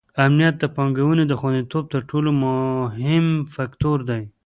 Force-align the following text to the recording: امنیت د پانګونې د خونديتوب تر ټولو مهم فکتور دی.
امنیت 0.25 0.55
د 0.59 0.65
پانګونې 0.75 1.23
د 1.27 1.33
خونديتوب 1.39 1.83
تر 1.93 2.01
ټولو 2.09 2.29
مهم 2.43 3.25
فکتور 3.55 3.97
دی. 4.09 4.23